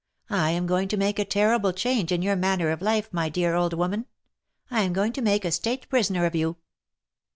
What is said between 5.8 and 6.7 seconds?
prisoner of you.